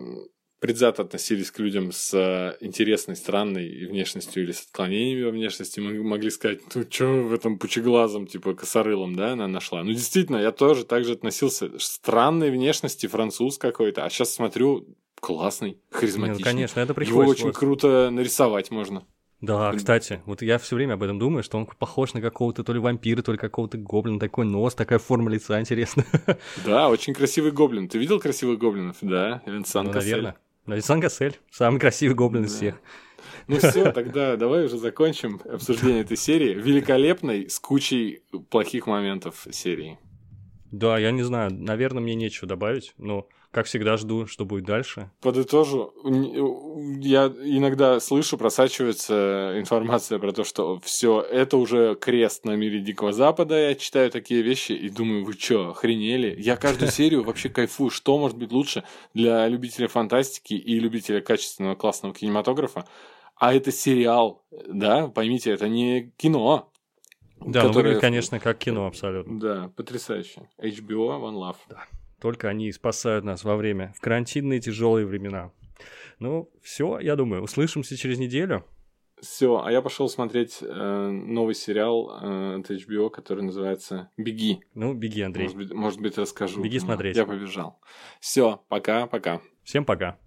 [0.61, 6.01] предвзято относились к людям с э, интересной, странной внешностью или с отклонениями во внешности, мы
[6.03, 9.83] могли сказать, ну, что в этом пучеглазом, типа, косорылом, да, она нашла.
[9.83, 11.71] Ну, действительно, я тоже так же относился.
[11.79, 14.85] Странной внешности, француз какой-то, а сейчас смотрю,
[15.19, 16.43] классный, харизматичный.
[16.45, 17.29] ну, конечно, это Его приходит.
[17.31, 17.57] очень вот.
[17.57, 19.03] круто нарисовать можно.
[19.39, 22.73] Да, кстати, вот я все время об этом думаю, что он похож на какого-то то
[22.73, 26.05] ли вампира, то ли какого-то гоблина, такой нос, такая форма лица интересная.
[26.63, 27.89] Да, очень красивый гоблин.
[27.89, 28.97] Ты видел красивых гоблинов?
[29.01, 30.11] Да, Винсан Ну, Кассель.
[30.11, 30.35] наверное.
[30.67, 32.75] Висан Кассель, самый красивый гоблин из всех.
[33.47, 36.53] Ну все, тогда давай уже закончим обсуждение этой серии.
[36.53, 39.99] Великолепной, с кучей плохих моментов серии.
[40.71, 45.11] Да, я не знаю, наверное, мне нечего добавить, но, как всегда, жду, что будет дальше.
[45.21, 52.55] Подытожу, н- я иногда слышу, просачивается информация про то, что все это уже крест на
[52.55, 53.55] мире Дикого Запада.
[53.69, 56.35] Я читаю такие вещи и думаю, вы что, охренели?
[56.39, 57.89] Я каждую серию вообще кайфую.
[57.89, 58.83] Что может быть лучше
[59.13, 62.85] для любителя фантастики и любителя качественного классного кинематографа?
[63.35, 66.71] А это сериал, да, поймите, это не кино.
[67.39, 69.39] Да, которое- выглядит, конечно, как кино абсолютно.
[69.39, 70.47] Да, потрясающе.
[70.61, 71.55] HBO One Love.
[72.21, 75.51] Только они спасают нас во время, в карантинные тяжелые времена.
[76.19, 78.63] Ну, все, я думаю, услышимся через неделю.
[79.19, 84.61] Все, а я пошел смотреть э, новый сериал э, от HBO, который называется «Беги».
[84.73, 85.43] Ну, беги, Андрей.
[85.43, 86.61] Может быть, может быть, расскажу.
[86.61, 87.15] Беги смотреть.
[87.15, 87.79] Я побежал.
[88.19, 89.41] Все, пока-пока.
[89.63, 90.17] Всем пока.